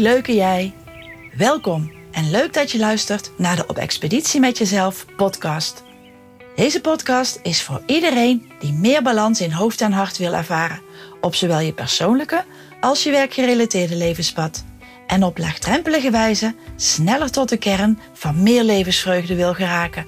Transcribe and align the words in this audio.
Leuke 0.00 0.34
jij. 0.34 0.74
Welkom 1.36 1.92
en 2.12 2.30
leuk 2.30 2.52
dat 2.52 2.70
je 2.70 2.78
luistert 2.78 3.30
naar 3.36 3.56
de 3.56 3.66
Op 3.66 3.76
Expeditie 3.76 4.40
met 4.40 4.58
Jezelf 4.58 5.06
podcast. 5.16 5.82
Deze 6.56 6.80
podcast 6.80 7.40
is 7.42 7.62
voor 7.62 7.82
iedereen 7.86 8.50
die 8.60 8.72
meer 8.72 9.02
balans 9.02 9.40
in 9.40 9.50
hoofd 9.50 9.80
en 9.80 9.92
hart 9.92 10.18
wil 10.18 10.34
ervaren. 10.34 10.80
Op 11.20 11.34
zowel 11.34 11.60
je 11.60 11.72
persoonlijke 11.72 12.44
als 12.80 13.02
je 13.02 13.10
werkgerelateerde 13.10 13.96
levenspad. 13.96 14.64
En 15.06 15.24
op 15.24 15.38
laagdrempelige 15.38 16.10
wijze 16.10 16.54
sneller 16.76 17.30
tot 17.30 17.48
de 17.48 17.56
kern 17.56 17.98
van 18.12 18.42
meer 18.42 18.62
levensvreugde 18.62 19.34
wil 19.34 19.54
geraken. 19.54 20.06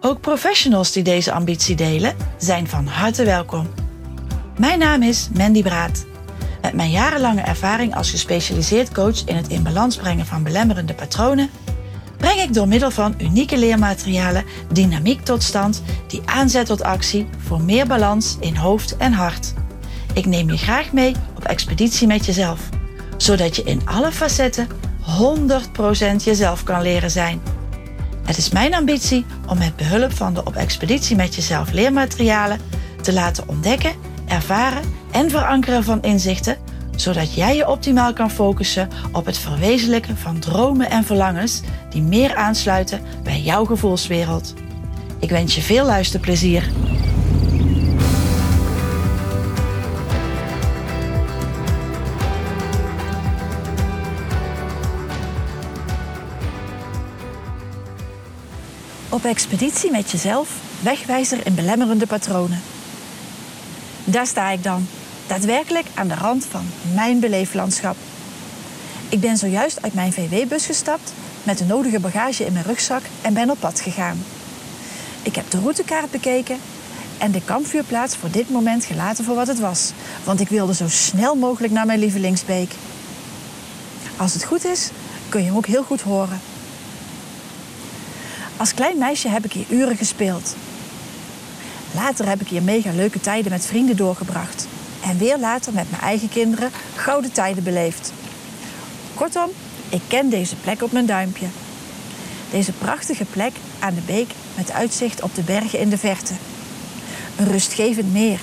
Ook 0.00 0.20
professionals 0.20 0.92
die 0.92 1.02
deze 1.02 1.32
ambitie 1.32 1.76
delen 1.76 2.16
zijn 2.36 2.68
van 2.68 2.86
harte 2.86 3.24
welkom. 3.24 3.68
Mijn 4.58 4.78
naam 4.78 5.02
is 5.02 5.28
Mandy 5.34 5.62
Braat. 5.62 6.07
Met 6.62 6.72
mijn 6.72 6.90
jarenlange 6.90 7.40
ervaring 7.40 7.94
als 7.94 8.10
gespecialiseerd 8.10 8.92
coach 8.92 9.24
in 9.24 9.36
het 9.36 9.48
in 9.48 9.62
balans 9.62 9.96
brengen 9.96 10.26
van 10.26 10.42
belemmerende 10.42 10.94
patronen, 10.94 11.50
breng 12.16 12.40
ik 12.40 12.54
door 12.54 12.68
middel 12.68 12.90
van 12.90 13.14
unieke 13.18 13.58
leermaterialen 13.58 14.44
dynamiek 14.72 15.24
tot 15.24 15.42
stand 15.42 15.82
die 16.06 16.22
aanzet 16.24 16.66
tot 16.66 16.82
actie 16.82 17.28
voor 17.38 17.60
meer 17.60 17.86
balans 17.86 18.36
in 18.40 18.56
hoofd 18.56 18.96
en 18.96 19.12
hart. 19.12 19.54
Ik 20.12 20.26
neem 20.26 20.50
je 20.50 20.56
graag 20.56 20.92
mee 20.92 21.14
op 21.36 21.44
expeditie 21.44 22.06
met 22.06 22.26
jezelf, 22.26 22.60
zodat 23.16 23.56
je 23.56 23.62
in 23.62 23.82
alle 23.84 24.12
facetten 24.12 24.68
100% 25.08 26.24
jezelf 26.24 26.62
kan 26.62 26.82
leren 26.82 27.10
zijn. 27.10 27.40
Het 28.24 28.36
is 28.36 28.50
mijn 28.50 28.74
ambitie 28.74 29.26
om 29.46 29.58
met 29.58 29.76
behulp 29.76 30.12
van 30.12 30.34
de 30.34 30.44
op 30.44 30.56
expeditie 30.56 31.16
met 31.16 31.34
jezelf 31.34 31.70
leermaterialen 31.70 32.60
te 33.02 33.12
laten 33.12 33.48
ontdekken, 33.48 33.92
ervaren 34.26 34.82
en 35.10 35.30
verankeren 35.30 35.84
van 35.84 36.02
inzichten, 36.02 36.56
zodat 36.96 37.34
jij 37.34 37.56
je 37.56 37.68
optimaal 37.68 38.12
kan 38.12 38.30
focussen 38.30 38.88
op 39.12 39.26
het 39.26 39.38
verwezenlijken 39.38 40.16
van 40.16 40.38
dromen 40.38 40.90
en 40.90 41.04
verlangens 41.04 41.60
die 41.90 42.02
meer 42.02 42.34
aansluiten 42.34 43.00
bij 43.22 43.40
jouw 43.40 43.64
gevoelswereld. 43.64 44.54
Ik 45.18 45.30
wens 45.30 45.54
je 45.54 45.60
veel 45.60 45.84
luisterplezier. 45.84 46.70
Op 59.08 59.24
expeditie 59.24 59.90
met 59.90 60.10
jezelf, 60.10 60.60
wegwijzer 60.80 61.46
in 61.46 61.54
belemmerende 61.54 62.06
patronen. 62.06 62.60
Daar 64.04 64.26
sta 64.26 64.50
ik 64.50 64.62
dan, 64.62 64.86
daadwerkelijk 65.28 65.86
aan 65.94 66.08
de 66.08 66.14
rand 66.14 66.46
van 66.50 66.66
mijn 66.94 67.20
beleeflandschap. 67.20 67.96
Ik 69.08 69.20
ben 69.20 69.36
zojuist 69.36 69.82
uit 69.82 69.94
mijn 69.94 70.12
VW-bus 70.12 70.66
gestapt 70.66 71.12
met 71.42 71.58
de 71.58 71.64
nodige 71.64 72.00
bagage 72.00 72.44
in 72.44 72.52
mijn 72.52 72.64
rugzak 72.64 73.02
en 73.22 73.34
ben 73.34 73.50
op 73.50 73.60
pad 73.60 73.80
gegaan. 73.80 74.24
Ik 75.22 75.34
heb 75.34 75.50
de 75.50 75.58
routekaart 75.58 76.10
bekeken 76.10 76.58
en 77.18 77.30
de 77.30 77.40
kampvuurplaats 77.44 78.16
voor 78.16 78.30
dit 78.30 78.50
moment 78.50 78.84
gelaten 78.84 79.24
voor 79.24 79.34
wat 79.34 79.46
het 79.46 79.58
was, 79.58 79.92
want 80.24 80.40
ik 80.40 80.48
wilde 80.48 80.74
zo 80.74 80.88
snel 80.88 81.34
mogelijk 81.34 81.72
naar 81.72 81.86
mijn 81.86 81.98
lievelingsbeek. 81.98 82.72
Als 84.16 84.32
het 84.34 84.44
goed 84.44 84.64
is, 84.64 84.90
kun 85.28 85.40
je 85.40 85.46
hem 85.46 85.56
ook 85.56 85.66
heel 85.66 85.82
goed 85.82 86.00
horen. 86.00 86.40
Als 88.56 88.74
klein 88.74 88.98
meisje 88.98 89.28
heb 89.28 89.44
ik 89.44 89.52
hier 89.52 89.66
uren 89.68 89.96
gespeeld. 89.96 90.54
Later 91.94 92.28
heb 92.28 92.40
ik 92.40 92.48
hier 92.48 92.62
mega 92.62 92.90
leuke 92.92 93.20
tijden 93.20 93.50
met 93.50 93.66
vrienden 93.66 93.96
doorgebracht. 93.96 94.66
En 95.08 95.18
weer 95.18 95.38
later 95.38 95.72
met 95.72 95.90
mijn 95.90 96.02
eigen 96.02 96.28
kinderen 96.28 96.70
gouden 96.96 97.32
tijden 97.32 97.62
beleefd. 97.62 98.12
Kortom, 99.14 99.50
ik 99.88 100.00
ken 100.06 100.28
deze 100.28 100.56
plek 100.56 100.82
op 100.82 100.92
mijn 100.92 101.06
duimpje. 101.06 101.46
Deze 102.50 102.72
prachtige 102.72 103.24
plek 103.24 103.52
aan 103.78 103.94
de 103.94 104.00
beek 104.00 104.30
met 104.56 104.72
uitzicht 104.72 105.22
op 105.22 105.34
de 105.34 105.42
bergen 105.42 105.78
in 105.78 105.88
de 105.88 105.98
verte. 105.98 106.34
Een 107.36 107.48
rustgevend 107.48 108.12
meer, 108.12 108.40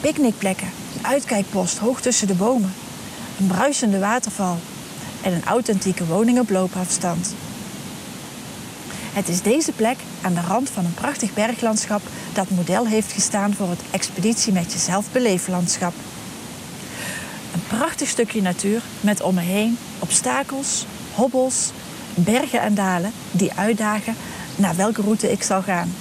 picknickplekken, 0.00 0.70
een 0.96 1.06
uitkijkpost 1.06 1.78
hoog 1.78 2.00
tussen 2.00 2.26
de 2.26 2.34
bomen, 2.34 2.74
een 3.38 3.46
bruisende 3.46 3.98
waterval 3.98 4.58
en 5.22 5.32
een 5.32 5.44
authentieke 5.44 6.06
woning 6.06 6.38
op 6.38 6.50
loopafstand. 6.50 7.34
Het 9.18 9.28
is 9.28 9.42
deze 9.42 9.72
plek 9.72 9.96
aan 10.22 10.34
de 10.34 10.40
rand 10.40 10.70
van 10.70 10.84
een 10.84 10.94
prachtig 10.94 11.34
berglandschap 11.34 12.02
dat 12.32 12.50
model 12.50 12.86
heeft 12.86 13.12
gestaan 13.12 13.54
voor 13.54 13.68
het 13.68 13.80
expeditie 13.90 14.52
met 14.52 14.72
jezelf 14.72 15.12
beleeflandschap. 15.12 15.92
Een 17.54 17.78
prachtig 17.78 18.08
stukje 18.08 18.42
natuur 18.42 18.82
met 19.00 19.20
om 19.20 19.34
me 19.34 19.40
heen 19.40 19.78
obstakels, 19.98 20.86
hobbels, 21.14 21.70
bergen 22.14 22.60
en 22.60 22.74
dalen 22.74 23.12
die 23.30 23.52
uitdagen 23.54 24.14
naar 24.56 24.76
welke 24.76 25.02
route 25.02 25.32
ik 25.32 25.42
zal 25.42 25.62
gaan. 25.62 25.94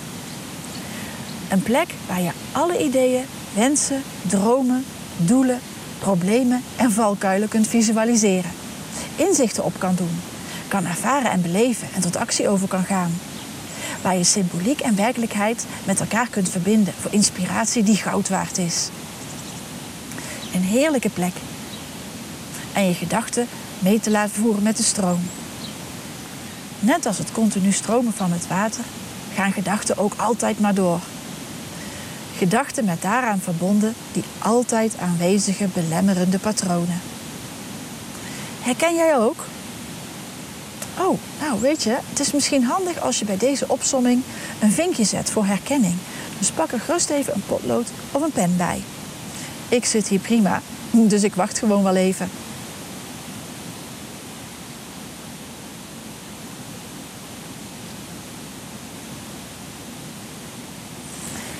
Een 1.49 1.63
plek 1.63 1.93
waar 2.07 2.21
je 2.21 2.31
alle 2.51 2.83
ideeën, 2.83 3.25
wensen, 3.53 4.03
dromen, 4.27 4.85
doelen, 5.17 5.59
problemen 5.99 6.63
en 6.75 6.91
valkuilen 6.91 7.49
kunt 7.49 7.67
visualiseren. 7.67 8.51
Inzichten 9.15 9.63
op 9.63 9.73
kan 9.79 9.95
doen 9.95 10.19
kan 10.67 10.85
ervaren 10.85 11.31
en 11.31 11.41
beleven 11.41 11.87
en 11.95 12.01
tot 12.01 12.15
actie 12.15 12.49
over 12.49 12.67
kan 12.67 12.83
gaan. 12.83 13.19
Waar 14.01 14.17
je 14.17 14.23
symboliek 14.23 14.79
en 14.79 14.95
werkelijkheid 14.95 15.65
met 15.83 15.99
elkaar 15.99 16.27
kunt 16.29 16.49
verbinden 16.49 16.93
voor 17.01 17.13
inspiratie 17.13 17.83
die 17.83 17.95
goud 17.95 18.29
waard 18.29 18.57
is. 18.57 18.89
Een 20.53 20.63
heerlijke 20.63 21.09
plek. 21.09 21.33
En 22.73 22.85
je 22.85 22.93
gedachten 22.93 23.47
mee 23.79 23.99
te 23.99 24.11
laten 24.11 24.35
voeren 24.35 24.63
met 24.63 24.77
de 24.77 24.83
stroom. 24.83 25.19
Net 26.79 27.05
als 27.05 27.17
het 27.17 27.31
continu 27.31 27.71
stromen 27.71 28.13
van 28.13 28.31
het 28.31 28.47
water 28.47 28.83
gaan 29.33 29.51
gedachten 29.51 29.97
ook 29.97 30.13
altijd 30.17 30.59
maar 30.59 30.73
door. 30.73 30.99
Gedachten 32.37 32.85
met 32.85 33.01
daaraan 33.01 33.39
verbonden 33.39 33.93
die 34.11 34.23
altijd 34.39 34.97
aanwezige 34.97 35.67
belemmerende 35.73 36.39
patronen. 36.39 37.01
Herken 38.61 38.95
jij 38.95 39.17
ook? 39.17 39.45
Oh, 41.07 41.19
nou 41.39 41.61
weet 41.61 41.83
je, 41.83 41.97
het 42.09 42.19
is 42.19 42.31
misschien 42.31 42.63
handig 42.63 42.99
als 43.01 43.19
je 43.19 43.25
bij 43.25 43.37
deze 43.37 43.67
opsomming 43.67 44.23
een 44.61 44.71
vinkje 44.71 45.03
zet 45.03 45.29
voor 45.29 45.45
herkenning. 45.45 45.95
Dus 46.37 46.51
pak 46.51 46.71
er 46.71 46.79
gerust 46.79 47.09
even 47.09 47.33
een 47.33 47.43
potlood 47.45 47.87
of 48.11 48.21
een 48.21 48.31
pen 48.31 48.57
bij. 48.57 48.83
Ik 49.69 49.85
zit 49.85 50.07
hier 50.07 50.19
prima, 50.19 50.61
dus 50.91 51.23
ik 51.23 51.35
wacht 51.35 51.59
gewoon 51.59 51.83
wel 51.83 51.95
even. 51.95 52.29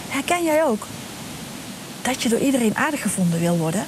Herken 0.09 0.43
jij 0.43 0.63
ook 0.63 0.87
dat 2.01 2.23
je 2.23 2.29
door 2.29 2.39
iedereen 2.39 2.75
aardig 2.75 3.01
gevonden 3.01 3.39
wil 3.39 3.57
worden? 3.57 3.85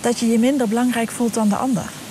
Dat 0.00 0.18
je 0.18 0.26
je 0.26 0.38
minder 0.38 0.68
belangrijk 0.68 1.10
voelt 1.10 1.34
dan 1.34 1.48
de 1.48 1.56
ander? 1.56 2.01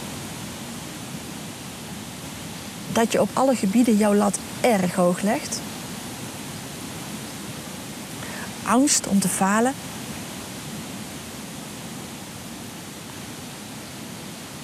Dat 2.94 3.12
je 3.12 3.22
op 3.22 3.30
alle 3.34 3.56
gebieden 3.56 3.98
jouw 3.98 4.14
lat 4.14 4.40
erg 4.62 4.96
hoog 4.96 5.22
legt. 5.22 5.60
Angst 8.64 9.08
om 9.08 9.20
te 9.20 9.30
falen. 9.30 9.74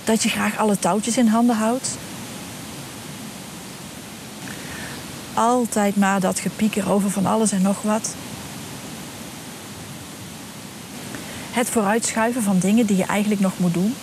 Dat 0.03 0.23
je 0.23 0.29
graag 0.29 0.57
alle 0.57 0.79
touwtjes 0.79 1.17
in 1.17 1.27
handen 1.27 1.55
houdt. 1.55 1.89
Altijd 5.33 5.95
maar 5.95 6.19
dat 6.19 6.39
gepieker 6.39 6.91
over 6.91 7.11
van 7.11 7.25
alles 7.25 7.51
en 7.51 7.61
nog 7.61 7.81
wat. 7.81 8.13
Het 11.51 11.69
vooruitschuiven 11.69 12.43
van 12.43 12.59
dingen 12.59 12.85
die 12.85 12.97
je 12.97 13.05
eigenlijk 13.05 13.41
nog 13.41 13.59
moet 13.59 13.73
doen. 13.73 13.95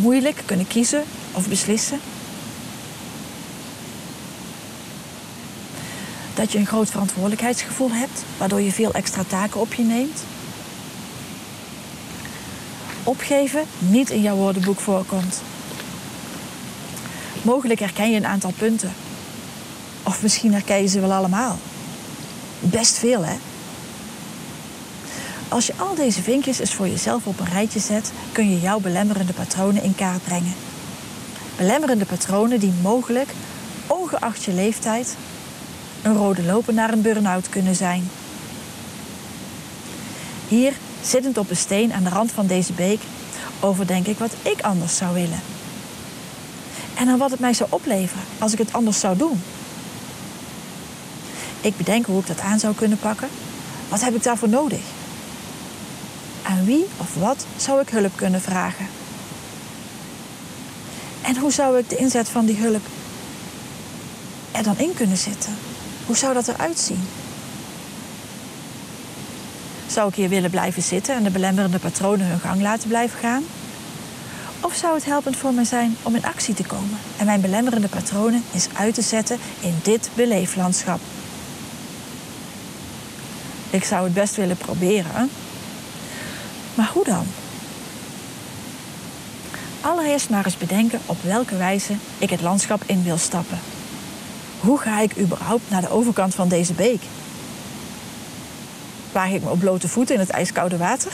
Moeilijk 0.00 0.42
kunnen 0.44 0.66
kiezen 0.66 1.04
of 1.32 1.48
beslissen. 1.48 2.00
Dat 6.34 6.52
je 6.52 6.58
een 6.58 6.66
groot 6.66 6.90
verantwoordelijkheidsgevoel 6.90 7.90
hebt, 7.90 8.24
waardoor 8.38 8.60
je 8.60 8.72
veel 8.72 8.92
extra 8.92 9.22
taken 9.28 9.60
op 9.60 9.74
je 9.74 9.82
neemt. 9.82 10.22
Opgeven 13.04 13.62
niet 13.78 14.10
in 14.10 14.20
jouw 14.20 14.36
woordenboek 14.36 14.80
voorkomt. 14.80 15.42
Mogelijk 17.42 17.80
herken 17.80 18.10
je 18.10 18.16
een 18.16 18.26
aantal 18.26 18.52
punten. 18.58 18.92
Of 20.02 20.22
misschien 20.22 20.52
herken 20.52 20.82
je 20.82 20.88
ze 20.88 21.00
wel 21.00 21.12
allemaal. 21.12 21.58
Best 22.60 22.98
veel, 22.98 23.24
hè? 23.24 23.34
Als 25.50 25.66
je 25.66 25.72
al 25.76 25.94
deze 25.94 26.22
vinkjes 26.22 26.58
eens 26.58 26.74
voor 26.74 26.88
jezelf 26.88 27.26
op 27.26 27.40
een 27.40 27.52
rijtje 27.52 27.80
zet, 27.80 28.12
kun 28.32 28.50
je 28.50 28.60
jouw 28.60 28.80
belemmerende 28.80 29.32
patronen 29.32 29.82
in 29.82 29.94
kaart 29.94 30.24
brengen. 30.24 30.54
Belemmerende 31.56 32.04
patronen 32.04 32.60
die 32.60 32.72
mogelijk, 32.82 33.28
ongeacht 33.86 34.44
je 34.44 34.52
leeftijd, 34.52 35.16
een 36.02 36.14
rode 36.14 36.42
loper 36.42 36.74
naar 36.74 36.92
een 36.92 37.02
burn-out 37.02 37.48
kunnen 37.48 37.74
zijn. 37.74 38.10
Hier 40.48 40.72
zittend 41.02 41.38
op 41.38 41.50
een 41.50 41.56
steen 41.56 41.92
aan 41.92 42.04
de 42.04 42.10
rand 42.10 42.32
van 42.32 42.46
deze 42.46 42.72
beek, 42.72 43.00
overdenk 43.60 44.06
ik 44.06 44.18
wat 44.18 44.32
ik 44.42 44.60
anders 44.60 44.96
zou 44.96 45.14
willen. 45.14 45.40
En 46.94 47.06
dan 47.06 47.18
wat 47.18 47.30
het 47.30 47.40
mij 47.40 47.54
zou 47.54 47.70
opleveren 47.72 48.24
als 48.38 48.52
ik 48.52 48.58
het 48.58 48.72
anders 48.72 49.00
zou 49.00 49.16
doen. 49.16 49.42
Ik 51.60 51.76
bedenk 51.76 52.06
hoe 52.06 52.20
ik 52.20 52.26
dat 52.26 52.40
aan 52.40 52.58
zou 52.58 52.74
kunnen 52.74 52.98
pakken. 52.98 53.28
Wat 53.88 54.00
heb 54.00 54.14
ik 54.14 54.22
daarvoor 54.22 54.48
nodig? 54.48 54.80
Wie 56.64 56.86
of 56.96 57.14
wat 57.14 57.46
zou 57.56 57.80
ik 57.80 57.88
hulp 57.88 58.16
kunnen 58.16 58.40
vragen? 58.40 58.86
En 61.22 61.36
hoe 61.36 61.52
zou 61.52 61.78
ik 61.78 61.88
de 61.88 61.96
inzet 61.96 62.28
van 62.28 62.46
die 62.46 62.56
hulp 62.56 62.82
er 64.52 64.62
dan 64.62 64.78
in 64.78 64.94
kunnen 64.94 65.16
zitten? 65.16 65.56
Hoe 66.06 66.16
zou 66.16 66.34
dat 66.34 66.48
eruit 66.48 66.78
zien? 66.78 67.02
Zou 69.86 70.08
ik 70.08 70.14
hier 70.14 70.28
willen 70.28 70.50
blijven 70.50 70.82
zitten 70.82 71.14
en 71.14 71.22
de 71.22 71.30
belemmerende 71.30 71.78
patronen 71.78 72.26
hun 72.26 72.40
gang 72.40 72.60
laten 72.60 72.88
blijven 72.88 73.18
gaan? 73.18 73.44
Of 74.60 74.74
zou 74.74 74.94
het 74.94 75.04
helpend 75.04 75.36
voor 75.36 75.54
me 75.54 75.64
zijn 75.64 75.96
om 76.02 76.14
in 76.14 76.24
actie 76.24 76.54
te 76.54 76.62
komen 76.62 76.98
en 77.18 77.26
mijn 77.26 77.40
belemmerende 77.40 77.88
patronen 77.88 78.44
eens 78.54 78.68
uit 78.72 78.94
te 78.94 79.02
zetten 79.02 79.38
in 79.60 79.74
dit 79.82 80.10
beleeflandschap? 80.14 81.00
Ik 83.70 83.84
zou 83.84 84.04
het 84.04 84.14
best 84.14 84.36
willen 84.36 84.56
proberen. 84.56 85.30
Maar 86.80 86.90
hoe 86.92 87.04
dan? 87.04 87.26
Allereerst 89.80 90.30
maar 90.30 90.44
eens 90.44 90.56
bedenken 90.56 91.00
op 91.06 91.22
welke 91.22 91.56
wijze 91.56 91.92
ik 92.18 92.30
het 92.30 92.40
landschap 92.40 92.82
in 92.86 93.02
wil 93.02 93.18
stappen. 93.18 93.58
Hoe 94.60 94.78
ga 94.78 95.00
ik 95.00 95.18
überhaupt 95.18 95.70
naar 95.70 95.80
de 95.80 95.90
overkant 95.90 96.34
van 96.34 96.48
deze 96.48 96.72
beek? 96.72 97.02
Waag 99.12 99.30
ik 99.30 99.42
me 99.42 99.50
op 99.50 99.58
blote 99.58 99.88
voeten 99.88 100.14
in 100.14 100.20
het 100.20 100.30
ijskoude 100.30 100.76
water? 100.76 101.12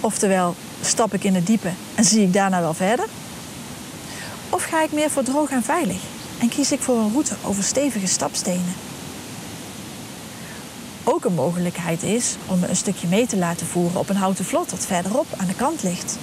Oftewel, 0.00 0.54
stap 0.80 1.14
ik 1.14 1.24
in 1.24 1.34
het 1.34 1.46
diepe 1.46 1.70
en 1.94 2.04
zie 2.04 2.22
ik 2.22 2.32
daarna 2.32 2.60
wel 2.60 2.74
verder? 2.74 3.06
Of 4.50 4.64
ga 4.64 4.82
ik 4.82 4.92
meer 4.92 5.10
voor 5.10 5.22
droog 5.22 5.50
en 5.50 5.62
veilig 5.62 6.00
en 6.40 6.48
kies 6.48 6.72
ik 6.72 6.80
voor 6.80 6.98
een 6.98 7.12
route 7.12 7.34
over 7.42 7.62
stevige 7.62 8.06
stapstenen? 8.06 8.74
Ook 11.04 11.24
een 11.24 11.34
mogelijkheid 11.34 12.02
is 12.02 12.36
om 12.46 12.58
me 12.58 12.68
een 12.68 12.76
stukje 12.76 13.06
mee 13.06 13.26
te 13.26 13.36
laten 13.36 13.66
voeren 13.66 14.00
op 14.00 14.08
een 14.08 14.16
houten 14.16 14.44
vlot 14.44 14.70
dat 14.70 14.86
verderop 14.86 15.26
aan 15.36 15.46
de 15.46 15.54
kant 15.54 15.82
ligt. 15.82 16.18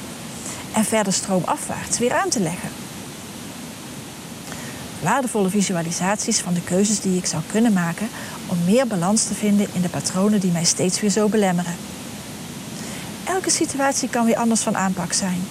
En 0.74 0.86
verder 0.86 1.14
stroomafwaarts 1.14 2.00
weer 2.00 2.14
aan 2.14 2.30
te 2.30 2.40
leggen. 2.40 2.70
Waardevolle 5.02 5.50
visualisaties 5.50 6.40
van 6.40 6.54
de 6.54 6.62
keuzes 6.62 7.00
die 7.00 7.18
ik 7.18 7.26
zou 7.26 7.44
kunnen 7.52 7.74
maken 7.74 8.08
om 8.48 8.58
meer 8.66 8.88
balans 8.88 9.24
te 9.24 9.34
vinden 9.34 9.68
in 9.74 9.82
de 9.82 9.90
patronen 9.90 10.40
die 10.40 10.52
mij 10.52 10.64
steeds 10.64 11.02
weer 11.02 11.10
zo 11.10 11.28
belemmeren. 11.28 11.76
Elke 13.24 13.50
situatie 13.50 14.10
kan 14.10 14.26
weer 14.26 14.36
anders 14.36 14.62
van 14.62 14.78
aanpak 14.78 15.14
zijn. 15.14 15.42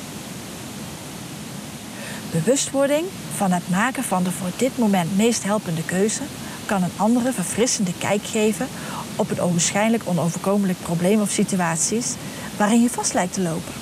Bewustwording 2.31 3.05
van 3.37 3.53
het 3.53 3.69
maken 3.69 4.05
van 4.05 4.23
de 4.23 4.31
voor 4.31 4.50
dit 4.56 4.79
moment 4.79 5.17
meest 5.17 5.43
helpende 5.44 5.85
keuze 5.85 6.23
kan 6.67 6.82
een 6.82 6.97
andere 6.97 7.32
verfrissende 7.32 7.93
kijk 7.99 8.25
geven 8.25 8.69
op 9.20 9.31
een 9.31 9.40
ogenschijnlijk 9.40 10.02
onoverkomelijk 10.06 10.78
probleem 10.82 11.20
of 11.20 11.31
situaties 11.31 12.14
waarin 12.56 12.82
je 12.82 12.90
vast 12.90 13.14
lijkt 13.14 13.32
te 13.32 13.40
lopen. 13.40 13.72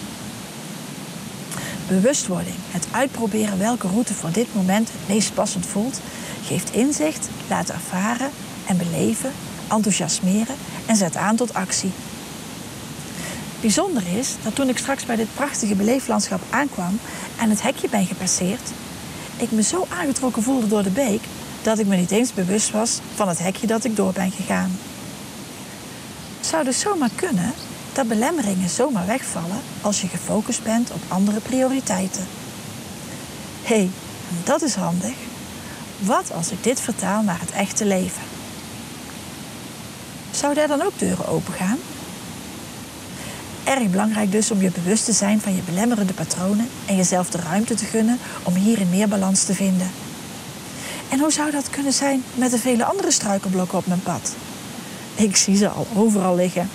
Bewustwording, 1.88 2.56
het 2.70 2.87
uitproberen 2.90 3.58
welke 3.58 3.88
route 3.88 4.14
voor 4.14 4.32
dit 4.32 4.55
moment 4.55 4.88
het 4.88 5.08
meest 5.08 5.35
passend 5.35 5.67
voelt, 5.67 6.00
geeft 6.44 6.73
inzicht, 6.73 7.29
laat 7.49 7.70
ervaren 7.70 8.31
en 8.67 8.76
beleven, 8.76 9.32
enthousiasmeren 9.70 10.55
en 10.87 10.96
zet 10.96 11.17
aan 11.17 11.37
tot 11.37 11.55
actie. 11.55 11.90
Bijzonder 13.61 14.02
is 14.19 14.35
dat 14.43 14.55
toen 14.55 14.69
ik 14.69 14.79
straks 14.79 15.05
bij 15.05 15.17
dit 15.17 15.35
prachtige 15.35 15.75
beleeflandschap 15.75 16.40
aankwam 16.50 16.99
en 17.40 17.50
het 17.50 17.62
hekje 17.62 17.88
ben 17.88 18.06
gepasseerd, 18.06 18.70
ik 19.37 19.50
me 19.50 19.62
zo 19.62 19.87
aangetrokken 19.88 20.43
voelde 20.43 20.69
door 20.69 20.82
de 20.82 20.90
beek 20.90 21.23
dat 21.62 21.79
ik 21.79 21.87
me 21.87 21.96
niet 21.96 22.11
eens 22.11 22.35
bewust 22.35 22.70
was 22.70 22.99
van 23.14 23.29
het 23.29 23.38
hekje 23.38 23.67
dat 23.67 23.85
ik 23.85 23.96
door 23.96 24.12
ben 24.12 24.31
gegaan. 24.31 24.79
Zou 26.49 26.65
dus 26.65 26.81
zomaar 26.81 27.11
kunnen 27.15 27.53
dat 27.93 28.09
belemmeringen 28.09 28.69
zomaar 28.69 29.06
wegvallen 29.06 29.61
als 29.81 30.00
je 30.00 30.09
gefocust 30.09 30.62
bent 30.62 30.91
op 30.91 31.00
andere 31.09 31.41
prioriteiten. 31.41 32.27
Hé, 33.62 33.75
hey, 33.75 33.91
dat 34.45 34.62
is 34.62 34.75
handig. 34.75 35.15
Wat 35.99 36.33
als 36.33 36.50
ik 36.50 36.62
dit 36.62 36.81
vertaal 36.81 37.23
naar 37.23 37.41
het 37.41 37.50
echte 37.50 37.85
leven? 37.85 38.23
Zouden 40.31 40.62
er 40.62 40.69
dan 40.69 40.83
ook 40.83 40.99
deuren 40.99 41.29
opengaan? 41.29 41.79
Erg 43.65 43.91
belangrijk 43.91 44.33
dus 44.33 44.50
om 44.50 44.61
je 44.61 44.71
bewust 44.71 45.05
te 45.05 45.12
zijn 45.12 45.41
van 45.41 45.55
je 45.55 45.62
belemmerende 45.62 46.12
patronen 46.15 46.69
en 46.87 46.97
jezelf 46.97 47.31
de 47.31 47.39
ruimte 47.39 47.75
te 47.75 47.85
gunnen 47.85 48.19
om 48.43 48.55
hierin 48.55 48.91
meer 48.91 49.09
balans 49.09 49.45
te 49.45 49.55
vinden. 49.55 49.91
En 51.09 51.19
hoe 51.19 51.33
zou 51.33 51.50
dat 51.50 51.71
kunnen 51.71 51.93
zijn 51.93 52.25
met 52.35 52.50
de 52.50 52.59
vele 52.59 52.85
andere 52.85 53.11
struikelblokken 53.11 53.79
op 53.79 53.87
mijn 53.87 54.03
pad? 54.03 54.33
Ik 55.19 55.37
zie 55.37 55.56
ze 55.56 55.69
al 55.69 55.87
overal 55.94 56.35
liggen. 56.35 56.70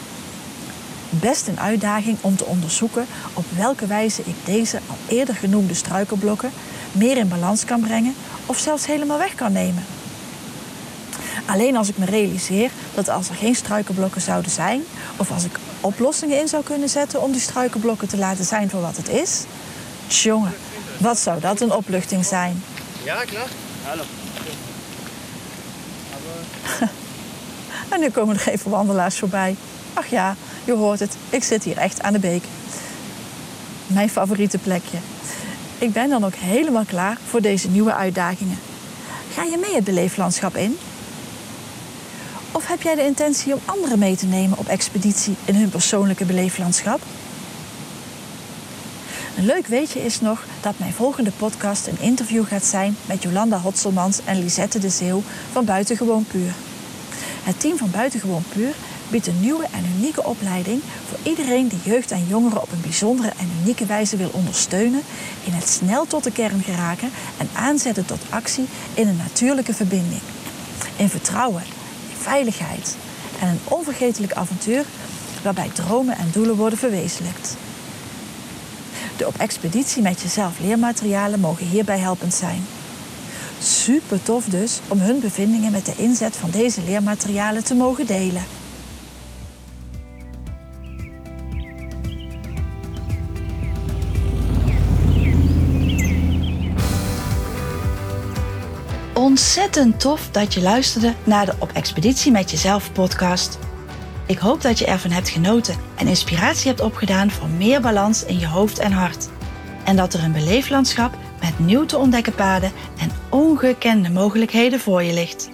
Best 1.10 1.48
een 1.48 1.60
uitdaging 1.60 2.18
om 2.22 2.36
te 2.36 2.46
onderzoeken 2.46 3.06
op 3.34 3.46
welke 3.56 3.86
wijze 3.88 4.22
ik 4.26 4.36
deze 4.46 4.80
al 4.88 4.98
eerder 5.08 5.36
genoemde 5.36 5.74
struikelblokken 5.74 6.52
meer 6.92 7.18
in 7.18 7.28
balans 7.28 7.66
kan 7.66 7.82
brengen 7.82 8.16
of 8.46 8.58
zelfs 8.58 8.86
helemaal 8.86 9.18
weg 9.18 9.36
kan 9.36 9.52
nemen. 9.52 9.86
Alleen 11.46 11.78
als 11.78 11.90
ik 11.90 11.98
me 11.98 12.06
realiseer 12.06 12.72
dat 12.94 13.10
als 13.10 13.30
er 13.30 13.36
geen 13.36 13.56
struikelblokken 13.56 14.22
zouden 14.22 14.52
zijn, 14.52 14.84
of 15.18 15.32
als 15.32 15.44
ik 15.44 15.60
oplossingen 15.82 16.40
in 16.40 16.48
zou 16.48 16.64
kunnen 16.64 16.90
zetten 16.90 17.22
om 17.22 17.32
die 17.32 17.42
struikelblokken 17.42 18.08
te 18.08 18.18
laten 18.18 18.46
zijn 18.46 18.70
voor 18.70 18.82
wat 18.82 18.98
het 18.98 19.10
is, 19.10 19.44
jongen, 20.08 20.54
wat 20.98 21.20
zou 21.20 21.40
dat 21.40 21.62
een 21.62 21.74
opluchting 21.74 22.26
zijn? 22.26 22.64
Ja, 23.04 23.24
klaar. 23.24 23.50
Hallo. 23.84 24.04
en 27.94 28.00
nu 28.00 28.10
komen 28.10 28.36
er 28.36 28.48
even 28.48 28.72
wandelaars 28.72 29.20
voorbij. 29.20 29.56
Ach 29.94 30.08
ja, 30.08 30.36
je 30.66 30.74
hoort 30.74 31.00
het, 31.00 31.16
ik 31.30 31.44
zit 31.44 31.64
hier 31.64 31.78
echt 31.78 32.02
aan 32.02 32.14
de 32.14 32.20
beek. 32.20 32.44
Mijn 33.88 34.10
favoriete 34.10 34.58
plekje. 34.58 34.98
Ik 35.78 35.94
ben 35.94 36.10
dan 36.10 36.26
ook 36.26 36.36
helemaal 36.36 36.86
klaar 36.86 37.18
voor 37.30 37.42
deze 37.42 37.70
nieuwe 37.70 37.94
uitdagingen. 37.94 38.60
Ga 39.34 39.44
je 39.44 39.58
mee 39.58 39.76
het 39.76 39.84
beleeflandschap 39.84 40.56
in? 40.56 40.78
Of 42.52 42.68
heb 42.68 42.82
jij 42.82 42.96
de 42.96 43.06
intentie 43.06 43.54
om 43.54 43.60
anderen 43.66 44.00
mee 44.00 44.16
te 44.16 44.26
nemen 44.26 44.58
op 44.58 44.68
expeditie 44.68 45.36
in 45.46 45.56
hun 45.56 45.70
persoonlijke 45.70 46.26
beleeflandschap? 46.26 47.02
Een 49.38 49.46
leuk 49.46 49.68
weetje 49.68 50.06
is 50.06 50.22
nog 50.22 50.46
dat 50.62 50.74
mijn 50.78 50.94
volgende 50.94 51.32
podcast 51.32 51.88
een 51.88 52.00
interview 52.00 52.46
gaat 52.46 52.66
zijn 52.66 52.98
met 53.06 53.24
Jolanda 53.24 53.58
Hotselmans 53.58 54.20
en 54.26 54.40
Lisette 54.40 54.80
de 54.80 54.90
Zeeuw 54.90 55.22
van 55.52 55.66
Buitengewoon 55.66 56.26
Puur. 56.26 56.54
Het 57.44 57.60
team 57.60 57.78
van 57.78 57.92
Buitengewoon 57.92 58.44
Puur 58.54 58.74
biedt 59.10 59.28
een 59.28 59.40
nieuwe 59.40 59.66
en 59.72 59.86
unieke 59.98 60.24
opleiding 60.24 60.82
voor 61.10 61.18
iedereen 61.24 61.68
die 61.68 61.80
jeugd 61.84 62.12
en 62.12 62.28
jongeren 62.28 62.62
op 62.62 62.72
een 62.72 62.82
bijzondere 62.82 63.34
en 63.38 63.52
unieke 63.62 63.86
wijze 63.86 64.18
wil 64.18 64.30
ondersteunen 64.34 65.02
in 65.44 65.54
het 65.54 65.70
snel 65.70 66.06
tot 66.06 66.24
de 66.24 66.32
kern 66.32 66.64
geraken 66.64 67.10
en 67.38 67.50
aanzetten 67.54 68.06
tot 68.06 68.22
actie 68.30 68.66
in 68.94 69.08
een 69.08 69.18
natuurlijke 69.18 69.74
verbinding. 69.74 70.22
In 70.96 71.10
vertrouwen, 71.10 71.64
in 72.10 72.18
veiligheid 72.22 72.96
en 73.40 73.48
een 73.48 73.60
onvergetelijk 73.64 74.34
avontuur 74.34 74.86
waarbij 75.44 75.70
dromen 75.74 76.18
en 76.18 76.30
doelen 76.32 76.56
worden 76.56 76.80
verwezenlijkt. 76.80 77.56
De 79.18 79.28
op 79.28 79.38
expeditie 79.38 80.02
met 80.02 80.22
jezelf 80.22 80.60
leermaterialen 80.60 81.40
mogen 81.40 81.68
hierbij 81.68 82.00
helpend 82.00 82.34
zijn. 82.34 82.66
Super 83.64 84.24
tof 84.24 84.46
dus 84.46 84.80
om 84.88 85.00
hun 85.00 85.20
bevindingen 85.20 85.72
met 85.72 85.86
de 85.86 85.94
inzet 85.98 86.36
van 86.36 86.50
deze 86.50 86.84
leermaterialen 86.84 87.64
te 87.64 87.76
mogen 87.76 88.06
delen. 88.06 88.44
Ontzettend 99.14 100.00
tof 100.00 100.30
dat 100.32 100.54
je 100.54 100.62
luisterde 100.62 101.14
naar 101.24 101.46
de 101.46 101.54
Op 101.60 101.72
Expeditie 101.72 102.32
met 102.32 102.52
Jezelf 102.52 102.92
podcast. 102.92 103.60
Ik 104.28 104.38
hoop 104.38 104.62
dat 104.62 104.80
je 104.80 104.86
ervan 104.86 105.12
hebt 105.12 105.30
genoten 105.30 105.76
en 105.96 106.08
inspiratie 106.08 106.68
hebt 106.68 106.82
opgedaan 106.82 107.32
voor 107.32 107.50
meer 107.50 107.82
balans 107.82 108.26
in 108.26 108.40
je 108.40 108.48
hoofd 108.48 108.80
en 108.80 108.92
hart. 108.92 109.30
En 109.86 109.96
dat 109.96 110.14
er 110.14 110.24
een 110.24 110.32
beleeflandschap 110.32 111.18
met 111.44 111.60
nieuw 111.60 111.86
te 111.86 111.98
ontdekken 111.98 112.36
paden 112.36 112.72
en 112.98 113.12
ongekende 113.30 114.10
mogelijkheden 114.10 114.80
voor 114.80 115.04
je 115.04 115.14
ligt. 115.14 115.50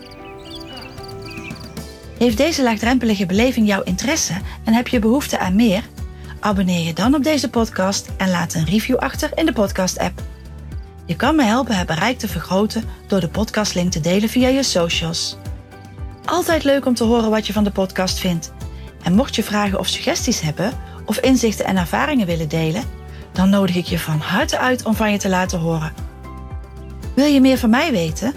Heeft 2.18 2.38
deze 2.38 2.64
laagdrempelige 2.64 3.26
beleving 3.26 3.68
jouw 3.68 3.82
interesse 3.82 4.34
en 4.64 4.74
heb 4.74 4.88
je 4.88 5.00
behoefte 5.00 5.40
aan 5.40 5.56
meer? 5.56 5.84
Abonneer 6.40 6.86
je 6.86 6.94
dan 6.94 7.16
op 7.16 7.24
deze 7.24 7.50
podcast 7.50 8.10
en 8.18 8.30
laat 8.30 8.54
een 8.54 8.66
review 8.66 8.98
achter 8.98 9.30
in 9.36 9.46
de 9.46 9.54
podcast-app. 9.54 10.22
Je 11.06 11.16
kan 11.16 11.36
me 11.36 11.44
helpen 11.44 11.78
het 11.78 11.88
bereik 11.88 12.18
te 12.18 12.28
vergroten 12.28 12.84
door 13.08 13.20
de 13.20 13.30
podcastlink 13.30 13.92
te 13.92 14.00
delen 14.00 14.30
via 14.30 14.48
je 14.48 14.64
socials. 14.64 15.38
Altijd 16.26 16.64
leuk 16.64 16.86
om 16.86 16.94
te 16.94 17.04
horen 17.04 17.30
wat 17.30 17.48
je 17.48 17.54
van 17.54 17.64
de 17.64 17.72
podcast 17.72 18.20
vindt. 18.20 18.52
En 19.04 19.14
mocht 19.14 19.36
je 19.36 19.44
vragen 19.44 19.80
of 19.80 19.88
suggesties 19.88 20.42
hebben, 20.42 20.74
of 21.06 21.20
inzichten 21.20 21.66
en 21.66 21.78
ervaringen 21.78 22.28
willen 22.28 22.50
delen? 22.50 22.99
Dan 23.32 23.50
nodig 23.50 23.76
ik 23.76 23.86
je 23.86 24.00
van 24.00 24.20
harte 24.20 24.60
uit 24.60 24.86
om 24.86 24.96
van 24.96 25.12
je 25.12 25.18
te 25.18 25.30
laten 25.30 25.60
horen. 25.60 25.94
Wil 27.14 27.26
je 27.26 27.42
meer 27.42 27.58
van 27.58 27.70
mij 27.70 27.92
weten? 27.92 28.34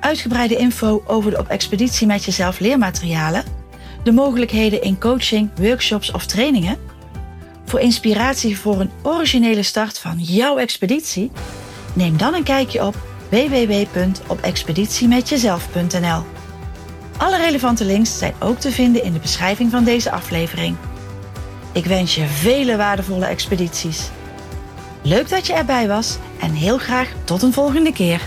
Uitgebreide 0.00 0.56
info 0.56 1.02
over 1.06 1.30
de 1.30 1.38
op 1.38 1.48
expeditie 1.48 2.06
met 2.06 2.24
jezelf 2.24 2.58
leermaterialen, 2.58 3.44
de 4.02 4.12
mogelijkheden 4.12 4.82
in 4.82 4.98
coaching, 4.98 5.50
workshops 5.56 6.10
of 6.10 6.26
trainingen? 6.26 6.76
Voor 7.64 7.80
inspiratie 7.80 8.58
voor 8.58 8.80
een 8.80 8.90
originele 9.02 9.62
start 9.62 9.98
van 9.98 10.18
jouw 10.18 10.58
expeditie? 10.58 11.30
Neem 11.92 12.16
dan 12.16 12.34
een 12.34 12.42
kijkje 12.42 12.86
op 12.86 12.96
www.opexpeditiemetjezelf.nl. 13.28 16.22
Alle 17.16 17.36
relevante 17.36 17.84
links 17.84 18.18
zijn 18.18 18.34
ook 18.38 18.58
te 18.58 18.70
vinden 18.70 19.02
in 19.02 19.12
de 19.12 19.18
beschrijving 19.18 19.70
van 19.70 19.84
deze 19.84 20.10
aflevering. 20.10 20.76
Ik 21.72 21.84
wens 21.84 22.14
je 22.14 22.26
vele 22.26 22.76
waardevolle 22.76 23.26
expedities. 23.26 24.10
Leuk 25.06 25.28
dat 25.28 25.46
je 25.46 25.52
erbij 25.52 25.88
was 25.88 26.16
en 26.40 26.52
heel 26.52 26.78
graag 26.78 27.12
tot 27.24 27.42
een 27.42 27.52
volgende 27.52 27.92
keer. 27.92 28.20